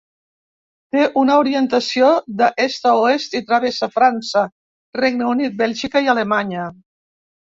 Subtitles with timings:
[0.93, 2.07] Té una orientació
[2.39, 4.43] d'est a oest i travessa França,
[5.01, 6.65] Regne Unit, Bèlgica i Alemanya.